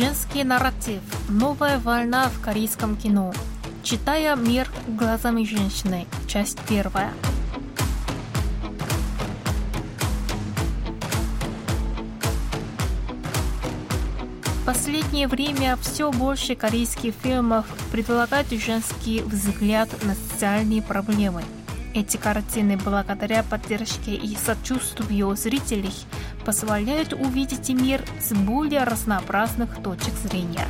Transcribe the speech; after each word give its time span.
Женский 0.00 0.44
нарратив. 0.44 1.02
Новая 1.28 1.78
волна 1.78 2.30
в 2.30 2.40
корейском 2.40 2.96
кино. 2.96 3.34
Читая 3.82 4.34
мир 4.34 4.66
глазами 4.88 5.44
женщины. 5.44 6.06
Часть 6.26 6.58
первая. 6.66 7.12
Последнее 14.64 15.28
время 15.28 15.76
все 15.82 16.10
больше 16.10 16.54
корейских 16.54 17.12
фильмов 17.22 17.66
предлагают 17.92 18.48
женский 18.52 19.20
взгляд 19.20 19.90
на 20.04 20.14
социальные 20.14 20.80
проблемы. 20.80 21.42
Эти 21.92 22.16
картины, 22.16 22.78
благодаря 22.78 23.42
поддержке 23.42 24.14
и 24.14 24.34
сочувствию 24.34 25.36
зрителей, 25.36 25.92
позволяют 26.44 27.12
увидеть 27.12 27.68
мир 27.70 28.02
с 28.20 28.32
более 28.32 28.84
разнообразных 28.84 29.82
точек 29.82 30.14
зрения. 30.14 30.68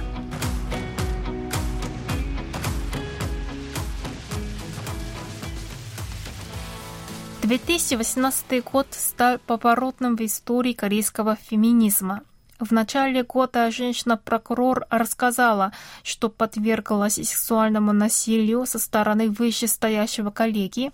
Тысячи 7.67 7.95
восемнадцатый 7.95 8.61
год 8.61 8.87
стал 8.91 9.39
поворотным 9.39 10.17
в 10.17 10.21
истории 10.21 10.73
корейского 10.73 11.37
феминизма. 11.37 12.23
В 12.61 12.73
начале 12.73 13.25
года 13.25 13.71
женщина-прокурор 13.71 14.87
рассказала, 14.91 15.73
что 16.05 16.29
подверглась 16.29 17.15
сексуальному 17.15 17.93
насилию 17.93 18.67
со 18.67 18.79
стороны 18.79 19.31
вышестоящего 19.31 20.31
коллеги, 20.31 20.93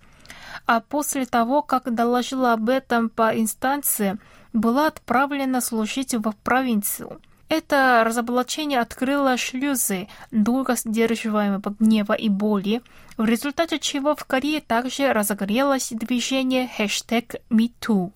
а 0.65 0.81
после 0.81 1.27
того, 1.27 1.61
как 1.61 1.95
доложила 1.95 2.53
об 2.53 2.71
этом 2.71 3.11
по 3.11 3.39
инстанции, 3.39 4.17
была 4.57 4.89
отправлена 4.89 5.61
служить 5.61 6.15
в 6.15 6.33
провинцию. 6.43 7.21
Это 7.49 8.03
разоблачение 8.05 8.81
открыло 8.81 9.37
шлюзы 9.37 10.09
долго 10.33 10.75
сдерживаемого 10.75 11.77
гнева 11.79 12.15
и 12.15 12.29
боли, 12.29 12.83
в 13.17 13.25
результате 13.25 13.79
чего 13.79 14.17
в 14.17 14.25
Корее 14.25 14.61
также 14.61 15.13
разогрелось 15.13 15.91
движение 15.93 16.69
хэштег 16.69 17.37
MeToo. 17.51 18.11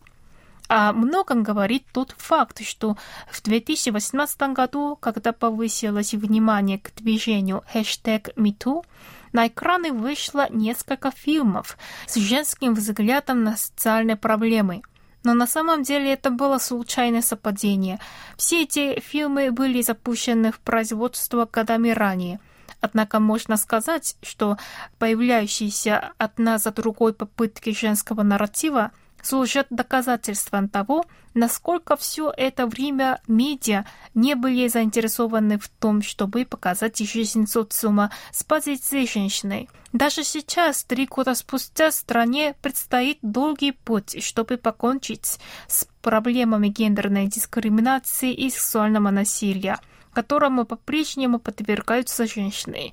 О 0.66 0.92
многом 0.92 1.42
говорит 1.42 1.84
тот 1.92 2.14
факт, 2.16 2.64
что 2.64 2.96
в 3.30 3.42
2018 3.42 4.40
году, 4.52 4.96
когда 5.00 5.32
повысилось 5.32 6.14
внимание 6.14 6.78
к 6.78 6.92
движению 6.96 7.62
хэштег 7.72 8.30
MeToo, 8.36 8.84
на 9.32 9.46
экраны 9.46 9.92
вышло 9.92 10.48
несколько 10.50 11.12
фильмов 11.12 11.78
с 12.08 12.16
женским 12.16 12.74
взглядом 12.74 13.44
на 13.44 13.56
социальные 13.56 14.16
проблемы. 14.16 14.82
Но 15.22 15.34
на 15.34 15.46
самом 15.46 15.82
деле 15.82 16.12
это 16.12 16.30
было 16.30 16.58
случайное 16.58 17.22
совпадение. 17.22 17.98
Все 18.36 18.62
эти 18.62 19.00
фильмы 19.00 19.50
были 19.50 19.82
запущены 19.82 20.50
в 20.50 20.60
производство 20.60 21.48
годами 21.50 21.90
ранее. 21.90 22.40
Однако 22.80 23.20
можно 23.20 23.56
сказать, 23.58 24.16
что 24.22 24.56
появляющиеся 24.98 26.12
одна 26.16 26.56
за 26.58 26.70
другой 26.70 27.12
попытки 27.12 27.74
женского 27.74 28.22
нарратива 28.22 28.92
служат 29.22 29.66
доказательством 29.70 30.68
того, 30.68 31.04
насколько 31.34 31.96
все 31.96 32.32
это 32.36 32.66
время 32.66 33.20
медиа 33.28 33.84
не 34.14 34.34
были 34.34 34.68
заинтересованы 34.68 35.58
в 35.58 35.68
том, 35.68 36.02
чтобы 36.02 36.44
показать 36.44 36.98
жизнь 36.98 37.46
социума 37.46 38.10
с 38.32 38.42
позиции 38.42 39.06
женщины. 39.06 39.68
Даже 39.92 40.24
сейчас, 40.24 40.84
три 40.84 41.06
года 41.06 41.34
спустя, 41.34 41.90
стране 41.90 42.54
предстоит 42.62 43.18
долгий 43.22 43.72
путь, 43.72 44.22
чтобы 44.22 44.56
покончить 44.56 45.38
с 45.66 45.86
проблемами 46.02 46.68
гендерной 46.68 47.26
дискриминации 47.26 48.32
и 48.32 48.50
сексуального 48.50 49.10
насилия– 49.10 49.78
которому 50.12 50.64
по-прежнему 50.64 51.38
подвергаются 51.38 52.26
женщины. 52.26 52.92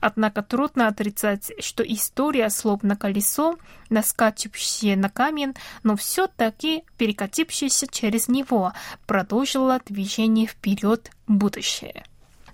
Однако 0.00 0.42
трудно 0.42 0.88
отрицать, 0.88 1.52
что 1.60 1.82
история 1.82 2.50
словно 2.50 2.96
колесо, 2.96 3.56
наскачивающее 3.90 4.96
на 4.96 5.10
камень, 5.10 5.54
но 5.82 5.96
все-таки 5.96 6.84
перекатившееся 6.98 7.86
через 7.86 8.28
него, 8.28 8.72
продолжила 9.06 9.80
движение 9.86 10.46
вперед 10.46 11.10
в 11.26 11.32
будущее. 11.32 12.04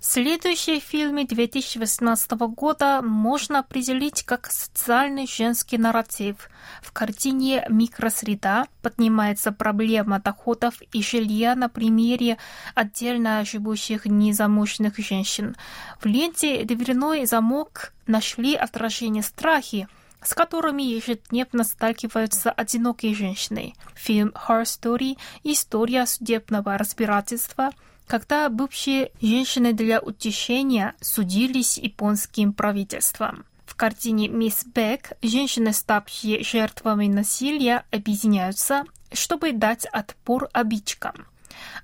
Следующие 0.05 0.81
фильмы 0.81 1.23
2018 1.23 2.31
года 2.31 3.01
можно 3.01 3.59
определить 3.59 4.23
как 4.23 4.51
социальный 4.51 5.25
женский 5.25 5.77
нарратив. 5.77 6.49
В 6.81 6.91
картине 6.91 7.65
«Микросреда» 7.69 8.67
поднимается 8.81 9.53
проблема 9.53 10.19
доходов 10.19 10.73
и 10.91 11.01
жилья 11.01 11.55
на 11.55 11.69
примере 11.69 12.37
отдельно 12.75 13.45
живущих 13.45 14.05
незамужних 14.05 14.97
женщин. 14.97 15.55
В 16.01 16.05
ленте 16.05 16.65
«Дверной 16.65 17.25
замок» 17.25 17.93
нашли 18.05 18.55
отражение 18.55 19.23
страхи, 19.23 19.87
с 20.21 20.33
которыми 20.33 20.83
ежедневно 20.83 21.63
сталкиваются 21.63 22.51
одинокие 22.51 23.15
женщины. 23.15 23.73
Фильм 23.95 24.33
«Her 24.49 24.63
Story»— 24.63 25.17
история 25.45 26.05
судебного 26.05 26.77
разбирательства— 26.77 27.69
когда 28.07 28.49
бывшие 28.49 29.11
женщины 29.21 29.73
для 29.73 29.99
утешения 29.99 30.95
судились 31.01 31.77
японским 31.77 32.53
правительством. 32.53 33.45
В 33.65 33.75
картине 33.75 34.27
«Мисс 34.27 34.65
Бек» 34.65 35.13
женщины, 35.21 35.73
ставшие 35.73 36.43
жертвами 36.43 37.07
насилия, 37.07 37.85
объединяются, 37.91 38.83
чтобы 39.11 39.51
дать 39.51 39.85
отпор 39.85 40.49
обидчикам. 40.53 41.25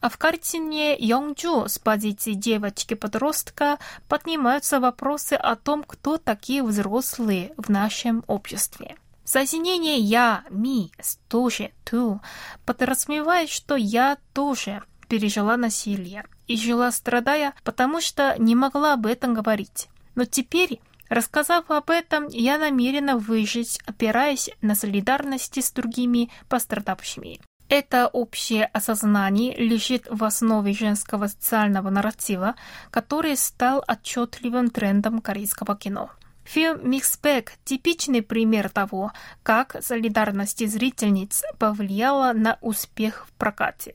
А 0.01 0.09
в 0.09 0.17
картине 0.17 0.95
Йонджу 0.97 1.67
с 1.67 1.79
позиции 1.79 2.33
девочки-подростка 2.33 3.79
поднимаются 4.07 4.79
вопросы 4.79 5.33
о 5.33 5.55
том, 5.55 5.83
кто 5.83 6.17
такие 6.17 6.63
взрослые 6.63 7.53
в 7.57 7.69
нашем 7.69 8.23
обществе. 8.27 8.95
Соединение 9.23 9.97
«я», 9.97 10.43
«ми», 10.49 10.91
«тоже», 11.27 11.71
«ту» 11.85 12.19
подразумевает, 12.65 13.49
что 13.49 13.75
«я» 13.75 14.17
тоже 14.33 14.81
пережила 15.09 15.57
насилие 15.57 16.23
и 16.47 16.55
жила 16.55 16.91
страдая, 16.91 17.53
потому 17.63 17.99
что 17.99 18.35
не 18.39 18.55
могла 18.55 18.93
об 18.93 19.05
этом 19.05 19.33
говорить. 19.33 19.89
Но 20.15 20.23
теперь, 20.23 20.79
рассказав 21.09 21.69
об 21.69 21.89
этом, 21.89 22.27
я 22.29 22.57
намерена 22.57 23.17
выжить, 23.17 23.79
опираясь 23.85 24.49
на 24.61 24.75
солидарность 24.75 25.57
с 25.57 25.71
другими 25.71 26.29
пострадавшими. 26.47 27.41
Это 27.67 28.07
общее 28.07 28.65
осознание 28.65 29.55
лежит 29.55 30.07
в 30.09 30.23
основе 30.23 30.73
женского 30.73 31.27
социального 31.27 31.91
нарратива, 31.91 32.55
который 32.89 33.37
стал 33.37 33.83
отчетливым 33.87 34.71
трендом 34.71 35.21
корейского 35.21 35.77
кино. 35.77 36.09
Фильм 36.45 36.89
«Миксбэк»– 36.89 37.51
типичный 37.65 38.23
пример 38.23 38.69
того, 38.69 39.11
как 39.43 39.75
солидарность 39.83 40.67
зрительниц 40.67 41.43
повлияла 41.59 42.33
на 42.33 42.57
успех 42.61 43.27
в 43.27 43.33
прокате. 43.33 43.93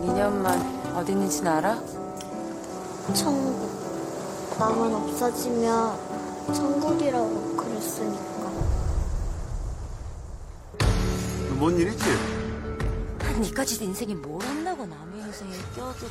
2년만 0.00 0.94
어디 0.96 1.12
있는지는 1.12 1.52
알아? 1.52 1.80
천국. 3.14 4.56
마음은 4.58 4.94
없어지면 4.94 6.54
천국이라고 6.54 7.56
그랬으니까. 7.56 8.50
뭔 11.58 11.76
일이지? 11.76 12.04
니까지도 13.40 13.84
인생이 13.84 14.14
뭘 14.14 14.42
한다고 14.42 14.86
남의 14.86 15.20
인생에 15.20 15.50
껴들어. 15.74 16.10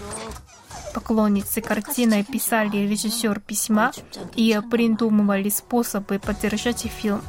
Поклонницы 0.94 1.60
картины 1.62 2.24
писали 2.24 2.78
режиссер 2.88 3.42
письма 3.42 3.92
и 4.36 4.58
придумывали 4.72 5.50
способы 5.50 6.20
поддержать 6.20 6.84
фильм. 6.84 7.22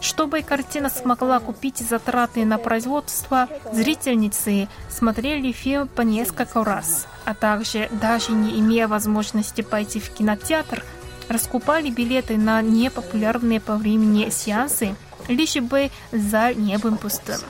Чтобы 0.00 0.42
картина 0.42 0.88
смогла 0.88 1.40
купить 1.40 1.78
затраты 1.78 2.44
на 2.44 2.58
производство, 2.58 3.48
зрительницы 3.72 4.68
смотрели 4.88 5.52
фильм 5.52 5.88
по 5.88 6.02
несколько 6.02 6.64
раз, 6.64 7.06
а 7.24 7.34
также, 7.34 7.88
даже 7.90 8.32
не 8.32 8.58
имея 8.60 8.88
возможности 8.88 9.62
пойти 9.62 10.00
в 10.00 10.10
кинотеатр, 10.10 10.84
раскупали 11.28 11.90
билеты 11.90 12.36
на 12.36 12.62
непопулярные 12.62 13.60
по 13.60 13.76
времени 13.76 14.30
сеансы, 14.30 14.94
лишь 15.28 15.56
бы 15.56 15.90
зал 16.12 16.54
не 16.54 16.78
был 16.78 16.96
пустым. 16.96 17.40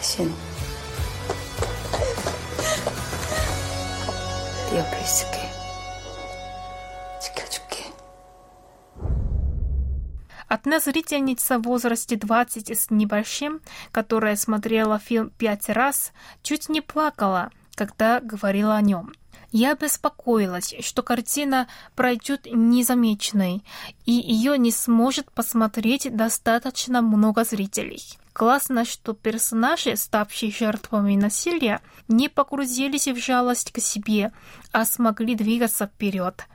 대신 0.00 0.32
Одна 10.64 10.78
зрительница 10.78 11.58
в 11.58 11.62
возрасте 11.62 12.14
20 12.14 12.70
с 12.70 12.90
небольшим, 12.90 13.60
которая 13.90 14.36
смотрела 14.36 15.00
фильм 15.00 15.30
пять 15.30 15.68
раз, 15.68 16.12
чуть 16.44 16.68
не 16.68 16.80
плакала, 16.80 17.50
когда 17.74 18.20
говорила 18.20 18.76
о 18.76 18.80
нем. 18.80 19.12
Я 19.50 19.74
беспокоилась, 19.74 20.72
что 20.78 21.02
картина 21.02 21.66
пройдет 21.96 22.46
незамеченной, 22.46 23.64
и 24.06 24.12
ее 24.12 24.56
не 24.56 24.70
сможет 24.70 25.32
посмотреть 25.32 26.14
достаточно 26.14 27.02
много 27.02 27.42
зрителей. 27.42 28.00
Классно, 28.32 28.84
что 28.84 29.14
персонажи, 29.14 29.96
ставшие 29.96 30.52
жертвами 30.52 31.16
насилия, 31.16 31.80
не 32.06 32.28
погрузились 32.28 33.08
в 33.08 33.16
жалость 33.16 33.72
к 33.72 33.80
себе, 33.80 34.30
а 34.70 34.84
смогли 34.84 35.34
двигаться 35.34 35.88
вперед. 35.88 36.46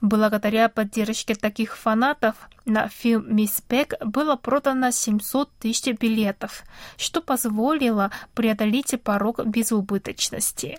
Благодаря 0.00 0.68
поддержке 0.68 1.34
таких 1.34 1.76
фанатов 1.76 2.36
на 2.64 2.86
фильм 2.88 3.34
«Мисс 3.34 3.60
Пек» 3.60 3.94
было 4.00 4.36
продано 4.36 4.92
700 4.92 5.50
тысяч 5.58 5.98
билетов, 5.98 6.62
что 6.96 7.20
позволило 7.20 8.12
преодолеть 8.32 8.94
порог 9.02 9.44
безубыточности. 9.44 10.78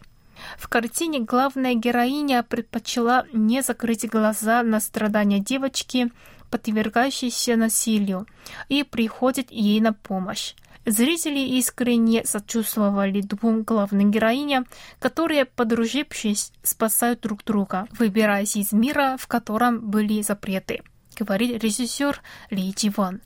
В 0.57 0.69
картине 0.69 1.19
главная 1.19 1.73
героиня 1.73 2.43
предпочла 2.43 3.25
не 3.33 3.61
закрыть 3.61 4.07
глаза 4.07 4.63
на 4.63 4.79
страдания 4.79 5.39
девочки, 5.39 6.11
подвергающейся 6.49 7.57
насилию, 7.57 8.25
и 8.69 8.83
приходит 8.83 9.51
ей 9.51 9.81
на 9.81 9.91
помощь. 9.91 10.53
Зрители 10.89 11.59
искренне 11.59 12.25
сочувствовали 12.25 13.21
двум 13.21 13.61
главным 13.61 14.09
героиням, 14.09 14.65
которые, 14.97 15.45
подружившись, 15.45 16.51
спасают 16.63 17.21
друг 17.21 17.43
друга, 17.43 17.87
выбираясь 17.91 18.55
из 18.55 18.71
мира, 18.71 19.15
в 19.19 19.27
котором 19.27 19.91
были 19.91 20.23
запреты, 20.23 20.81
говорит 21.15 21.63
режиссер 21.63 22.19
Ли 22.49 22.71
Дживан. 22.71 23.21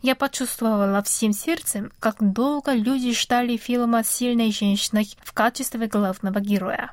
Я 0.00 0.14
почувствовала 0.14 1.02
всем 1.02 1.32
сердцем, 1.32 1.90
как 1.98 2.16
долго 2.20 2.72
люди 2.72 3.12
ждали 3.12 3.56
фильма 3.56 4.04
с 4.04 4.10
сильной 4.10 4.52
женщиной 4.52 5.12
в 5.20 5.32
качестве 5.32 5.88
главного 5.88 6.38
героя. 6.38 6.92